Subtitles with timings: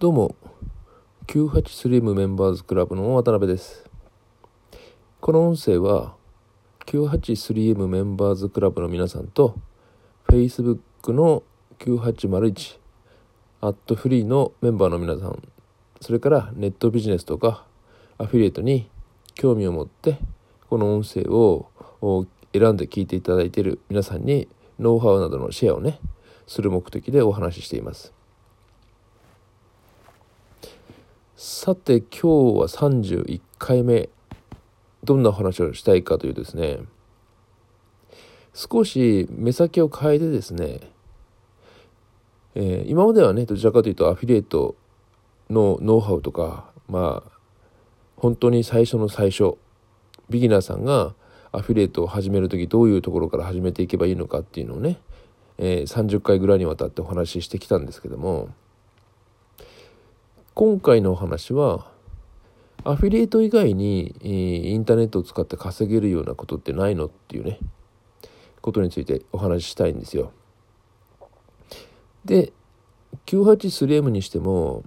[0.00, 0.34] どうも、
[1.26, 3.84] 98スリムメンバーズクラブの渡辺です。
[5.20, 6.14] この音声は、
[6.86, 9.56] 983M メンバーズクラブの皆さんと、
[10.26, 11.42] Facebook の
[11.80, 12.78] 9801、
[13.60, 15.42] アットフリーのメンバーの皆さん、
[16.00, 17.66] それからネットビジネスとか
[18.16, 18.88] アフィリエイトに
[19.34, 20.18] 興味を持って、
[20.70, 21.68] この音声を
[22.54, 24.48] 選んで聞いていただいている皆さんに、
[24.78, 26.00] ノウハウなどのシェアをね、
[26.46, 28.14] する目的でお話ししています。
[31.42, 32.26] さて今日
[32.60, 34.10] は31回目
[35.02, 36.80] どんな話をしたいかというとですね
[38.52, 40.80] 少し目先を変えてですね、
[42.54, 44.76] えー今まではねどちらかというとアフィリエイト
[45.48, 47.38] のノウハウとかまあ
[48.18, 49.54] 本当に最初の最初
[50.28, 51.14] ビギナーさんが
[51.52, 54.98] アフィリエイトを始める時どういうところから始めていけばいいのかっていうのをね、
[55.56, 58.50] えー30回ぐらいにわたってお話ししてきたんですけども
[60.60, 61.86] 今回のお話は
[62.84, 67.58] アフィリエイト以外に、インターネットを使って稼げるようなことってないのっていうね
[68.60, 70.32] ことについてお話ししたいんですよ。
[72.26, 72.52] で
[73.24, 74.84] 983M にしても、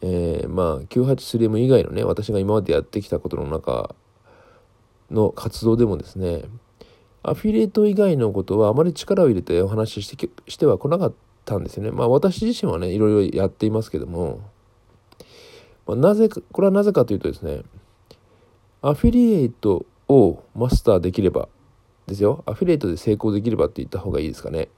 [0.00, 3.96] えーまあ 983M 以外のね私が今までやってきたことの中
[5.10, 6.44] の活動でもですね
[7.24, 11.12] アフィリエイト以外のことはあまり力を入れてお話ししてきしてはこなかっ
[11.44, 11.90] たんですよね。
[11.90, 14.54] まあ私自身はねいろいろやっていますけども
[15.86, 17.62] まあなぜかこれはなぜかというとですね
[18.82, 21.48] アフィリエイトをマスターできれば
[22.06, 22.44] ですよ。
[22.46, 24.68] アフィリエイトで成功できればって言った方がいいですかね。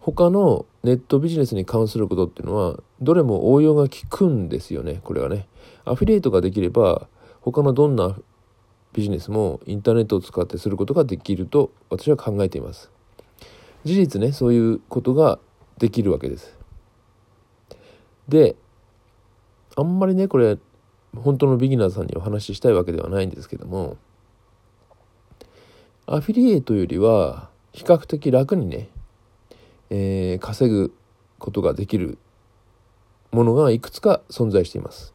[0.00, 5.48] 他のネットビジネスに関することっていうのはどれも応用が効くんですよねこれはね。
[5.84, 7.08] アフィリエイトができれば
[7.40, 8.16] 他のどんな
[8.92, 12.90] ビジネスもインターネットを使ってすることができると私は考えています。
[13.84, 15.38] 事実ねそういうことが
[15.78, 16.56] できるわけです。
[18.28, 18.56] で
[19.76, 20.58] あんまりねこれ
[21.14, 23.96] 本当のビギナーさんにお話ししたいわけではないんですけども
[26.06, 28.88] アフィリエイトよりは比較的楽にね、
[29.90, 30.94] えー稼ぐ
[31.38, 32.16] ことができる
[33.32, 35.12] ものがいくつか存在しています。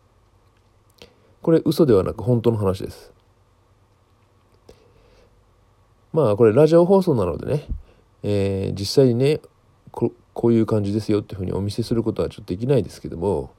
[1.41, 3.11] これ嘘ではなく本当の話です。
[6.13, 7.67] まあこれラジオ放送なのでね、
[8.23, 9.39] えー実際にね
[9.91, 13.53] ここういう感じですよっていうふうにお見せすることはちょっとできないですけども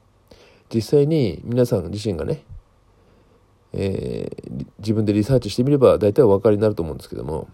[0.73, 2.43] 実際に皆さん自身がね、
[3.73, 7.47] えー自分でリサーチしてみれば大体お分かりになると思うんですけども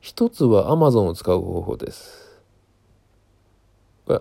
[0.00, 2.42] 一つは Amazon を使う方法です。
[4.06, 4.20] これ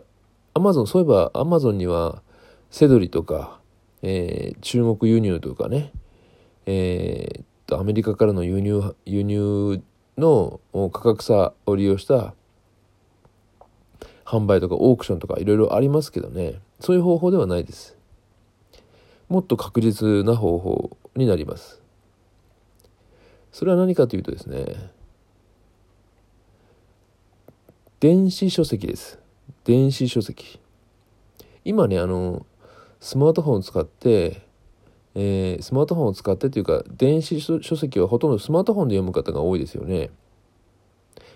[0.55, 2.21] Amazon そういえば Amazon には
[2.71, 3.59] セドリとか、
[4.01, 5.91] えー中国輸入とかね、
[6.65, 7.43] えー
[7.75, 9.81] アメリカからの輸入輸入
[10.17, 10.61] の
[10.93, 12.33] 価格差を利用した
[14.27, 16.59] 販売とかオークションとかいろいろありますけどね。
[16.81, 17.95] そういう方法ではないです。
[19.29, 21.81] もっと確実な方法になります。
[23.53, 24.91] それは何かというとですね。
[28.01, 29.17] 電子書籍です。
[29.63, 30.59] 電子書籍。
[31.63, 32.45] 今ねあの
[32.99, 34.41] スマートフォンを使って
[35.15, 40.09] えースマートフォンを使ってというか電子書籍はほとんどスマートフォンで読む方が多いですよね。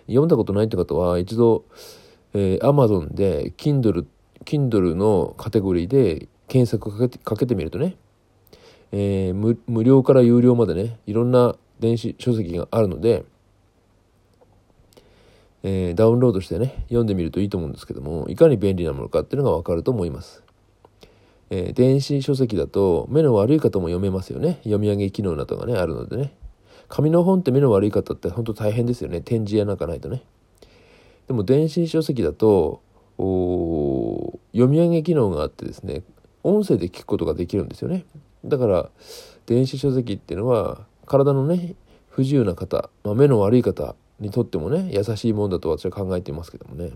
[0.07, 1.63] 読んだことないって方は一度、
[2.33, 4.05] えー、Amazon で Kindle,
[4.45, 7.95] Kindle のカテゴリーで検索かけてかけてみるとね、
[8.91, 13.23] えー無料から有料までねいろんな電子書籍があるので、
[15.63, 20.43] えーダウンロードしてね読んでみるといいと思うんですけどもいかに便利なものかっていうのが分かると思います。
[21.49, 24.59] えー電子書籍だと目の悪い方も読めますよね。
[24.63, 26.33] 読み上げ機能などがねあるのでね。
[26.87, 29.21] 紙の本って目の悪い方って本当大変ですよね。
[29.21, 30.23] 展示やなんかないとね。
[31.27, 32.81] でも電子書籍だと
[33.17, 36.03] 読み上げ機能があってですね
[36.43, 38.05] 音声で聞くことができるんですよね。
[38.43, 38.89] だから
[39.45, 41.75] 電子書籍っていうのは体のね
[42.09, 46.91] 不自由な方、まあ、目の悪い方にとってもね優しいもんだと私は考えていますけどもね。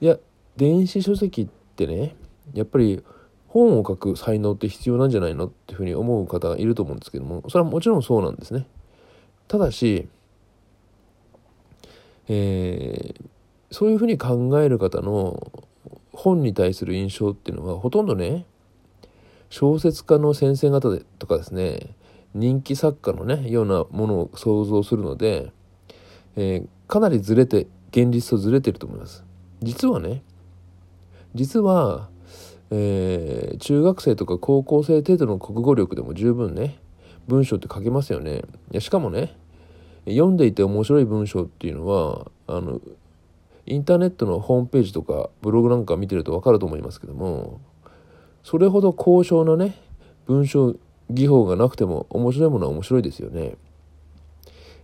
[0.00, 0.18] いや
[0.56, 1.46] 電子書籍っ
[1.76, 2.14] てね
[2.54, 3.02] やっぱり
[3.48, 8.66] 本を書く才能って必要なんじゃないのっていうふうに思う方がいると思うんですけどもそれはもちろんそうなんですね。
[9.48, 10.08] ただし、
[12.34, 13.24] えー
[13.74, 15.50] そういうふうに考える方の
[16.12, 18.44] 本に対する印象っていうのはほとんどね
[19.48, 21.94] 小説家の先生方でとかですね
[22.34, 25.52] 人気作家のねようなものを想像するので、
[26.36, 29.24] えーかなりずれて現実とずれてると思います。
[29.62, 30.22] 実はね
[31.34, 32.10] 実は、
[32.70, 36.78] えー中学生とか高校生程度の国語力でも十分ね
[37.26, 38.42] 文章って書けますよね。
[38.70, 39.34] いやしかもね
[40.06, 42.80] 読んでいて面白い文章っていうのはあの
[43.66, 47.60] インターネットのホームページとかブログなんか見てると分かると思いますけども
[48.42, 49.76] それほど高尚なね
[50.26, 50.74] 文章
[51.10, 53.56] 技法がなくても面白いものは面白いですよね。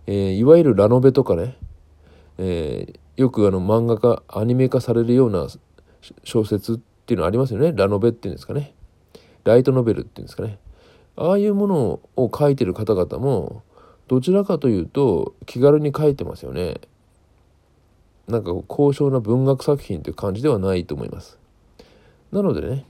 [0.05, 1.55] えー、いわゆるラノベとかね、
[2.37, 5.47] えー、よくあの漫画化アニメ化されるような
[6.23, 7.73] 小説っていうのありますよね。
[7.73, 8.73] ラノベっていうんですかね。
[9.43, 10.59] ライトノベルっていうんですかね。
[11.15, 13.63] ああいうものを書いてる方々も
[14.09, 16.81] どちらかというと気軽に書いてますよね。
[18.27, 21.37] なんか高尚な文学作品という感じではないと思います。
[22.31, 22.85] なのでね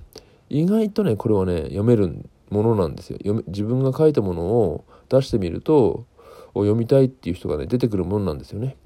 [0.50, 3.19] 意外とねこれはね読めるものなんですよ。
[3.48, 6.06] 自分が書いたものを出してみると
[6.54, 8.77] 読みたいっていう人がね出てくるものなんですよね。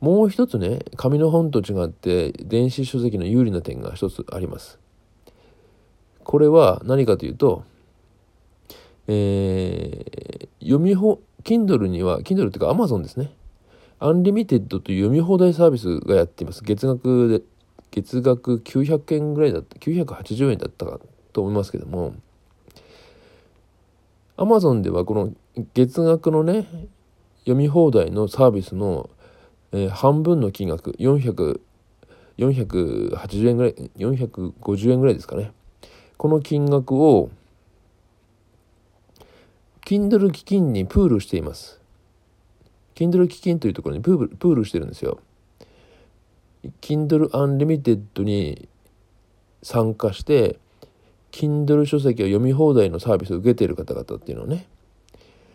[0.00, 4.78] もう一つね紙の本と違って電子書籍の有利な点が一つあります。
[6.22, 7.64] これは何かというと
[9.08, 13.32] えー、読みほ Kindle には Kindle っていうか Amazon ですね。
[13.98, 16.62] Unlimited という読み放題サービスがやっています。
[16.62, 17.42] 月額で
[17.90, 21.00] 月額900円ぐらいだった980円だったか
[21.32, 22.14] と思いますけども。
[24.36, 25.32] アマゾンではこの
[25.74, 26.66] 月額のね
[27.40, 29.10] 読み放題のサービスの
[29.72, 31.60] えー、半分の金額400
[32.38, 35.52] 480円ぐらい450円ぐらいですかね。
[36.16, 37.28] この金額を
[39.90, 41.80] Kindle 基金にプールしています
[42.94, 45.18] Kindle 基金というところにプールプールしてるんですよ
[46.80, 48.68] Kindle Unlimited に
[49.64, 50.60] 参加して
[51.32, 54.68] Kindle 書籍を読み放題のサービスを受けている方々っていうのはね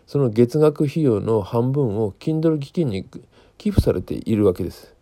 [0.05, 3.05] その月額費用の半分を Kindle 基金に
[3.57, 4.93] 寄付されているわけです。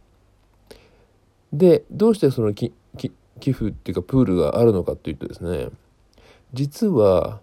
[1.51, 5.69] でどうしてその寄付っていうかプールがあるのかというとですね
[6.53, 7.41] 実は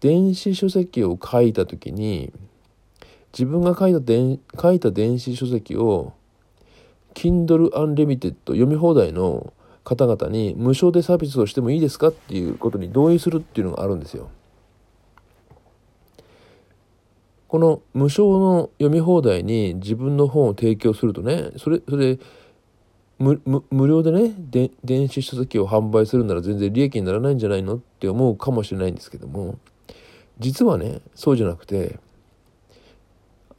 [0.00, 2.32] 電子書籍を書いた時に
[3.32, 6.14] 自分が書いた電書いた電子書籍を
[7.14, 9.52] Kindle Unlimited 読み放題の
[9.84, 14.28] 方々に無償でサービスをしてもいいですかっていうことに同意するっていうのがあるんですよ。
[17.48, 22.18] この無償の読み放題に自分の本を提供するとねそれそれ
[23.18, 23.40] 無
[23.70, 29.58] 無料でねで電子書籍を販売するなら全然利益にならないんじゃないのって思うかもしれないんですけども
[30.38, 31.98] 実はねそうじゃなくて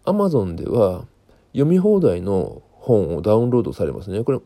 [0.06, 1.06] アマゾンでは
[1.51, 4.24] 読み放題の本をダウンロードされますね。
[4.24, 4.39] これ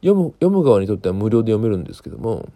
[0.00, 2.48] 読む読む側にとっては無料で読めるんですけども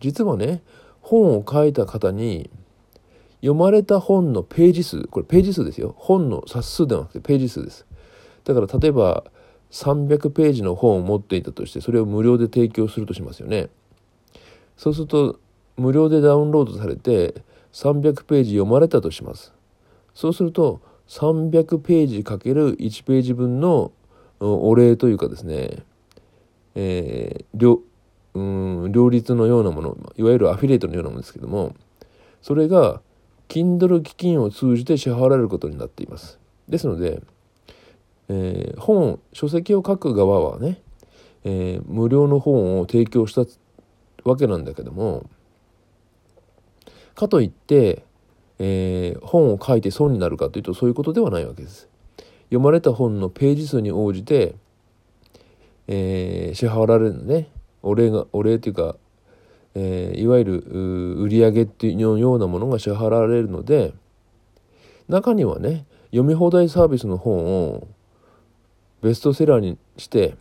[0.00, 0.62] 実はね
[1.00, 2.50] 本を書いた方に
[3.40, 5.94] 読まれた本のページ数これページ数ですよ。
[5.98, 7.86] 本の冊数ではなくてページ数です。
[8.44, 9.24] だから例えば
[9.70, 13.68] 300ページの本を持っていたとしてそれを無料で提供するとしますよね。
[14.76, 15.38] そうすると
[15.76, 19.52] 無料でダウンロードされて300ページ読まれたとします
[20.14, 23.92] そうすると300ページかける1ページ分の
[24.40, 25.84] お礼というかですね、
[26.74, 27.80] えー、両
[28.34, 31.74] うん両立のようなものいわゆるアフィリエイトのようなものですけども
[32.42, 33.00] それが
[33.48, 36.38] Kindle 基金を通じて支払われることになっています。
[36.68, 37.20] ですので、
[38.28, 40.80] えー、本書籍を書く側はね、
[41.42, 43.44] えー、無料の本を提供した
[44.22, 45.28] わけなんだけども
[47.20, 48.04] かといって、
[48.58, 51.88] えー、本を書いて損になるかというとそういうことではないわけです。
[52.44, 54.56] 読まれた本のページ数に応じて、
[55.86, 57.48] えー、支払われるのね
[57.82, 58.96] お礼がお礼というか
[59.74, 60.58] えー、いわゆる
[61.22, 63.94] 売上っていうようなものが支払われるので
[65.08, 67.86] 中にはね読み放題サービスの本を
[69.02, 70.36] ベストセラーにして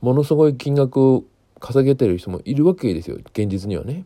[0.00, 1.24] ものすごい金額を
[1.58, 4.04] 稼げてる人もいるわけですよ現実にはね。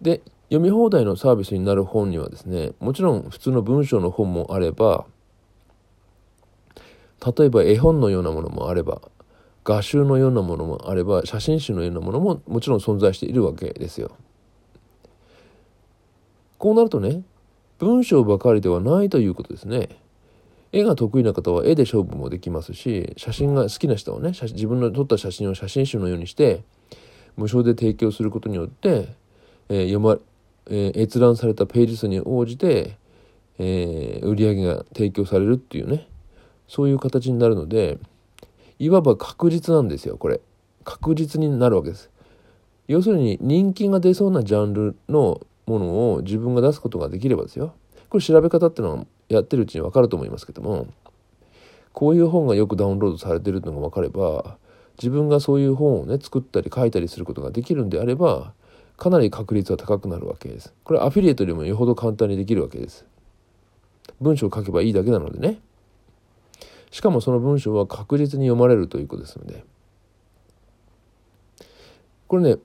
[0.00, 5.06] で読み放題のサービスになる本にはですねもちろん普通の文章の本もあれば
[7.36, 9.00] 例えば絵本のようなものもあれば
[9.64, 14.12] 画集のようなものもあれば写真集のようなものももちろん存在しているわけですよ。
[16.58, 17.22] こうなるとね
[17.78, 19.88] 文章ばかりではないということですね。
[20.72, 26.62] 絵が得意な方は絵で勝負もできますし写真が好きな人はね自分の撮った写真を写真集のようにして
[27.36, 29.14] 無償で提供することによって、
[29.68, 30.18] えー、読ま、
[30.66, 32.96] えー、閲覧されたページ数に応じて、
[33.58, 36.08] えー、売り上げが提供されるっていうね。
[36.68, 37.98] そういう形になるので
[38.80, 40.40] いわば確実なんですよこれ。
[40.84, 42.10] 確実になるわけです。
[42.88, 47.74] 要するに人気が出そうなジャンルのものを自分が出すことができればですよ。
[48.08, 50.86] これ調べ方っていうのはやってるうちに分かると思いますけども
[51.92, 54.56] こういう本がよくダウンロードされてるのが分かれば
[54.98, 58.52] 自分がそういう本をね作ったり書いたりすることができるんであれば
[58.96, 60.72] かなり確率は高くなるわけです。
[60.84, 63.04] これアフィリエイトよりもよほど簡単にできるわけです。
[64.20, 65.60] 文章を書けばいいだけなのでね。
[66.90, 69.64] しかもその文章は確実に読まれるということですので。
[72.28, 72.56] これね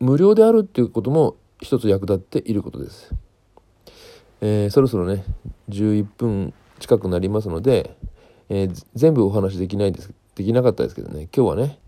[0.00, 3.12] 無料であるっていうことも一つ役立っていることです。
[4.40, 5.24] えー、そろそろね
[5.68, 7.96] 11分近くなりますので、
[8.48, 11.28] えー、全部お話できないですできなかったですけどね。
[11.34, 11.78] 今日はね、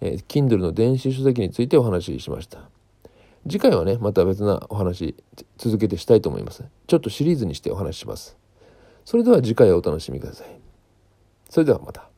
[0.00, 2.73] えー、Kindle の電子書籍についてお話ししました。
[3.48, 5.14] 次回はねまた別なお話
[5.58, 6.64] 続けてしたいと思います。
[6.86, 8.36] ちょっとシリーズにしてお話しします。
[9.04, 10.46] それでは次回お楽しみください。
[11.50, 12.13] それではまた。